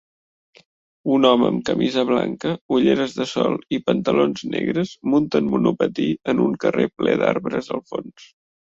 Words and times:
Un 1.15 1.27
home 1.31 1.45
amb 1.49 1.61
camisa 1.67 2.05
blanca, 2.13 2.55
ulleres 2.79 3.13
de 3.19 3.29
sol 3.33 3.59
i 3.77 3.81
pantalons 3.91 4.49
negres 4.57 4.97
munta 5.15 5.45
en 5.45 5.53
monopatí 5.55 6.11
en 6.35 6.47
un 6.49 6.61
carrer 6.67 6.93
ple 6.97 7.19
d'arbres 7.25 7.75
al 7.79 7.89
fons 7.95 8.31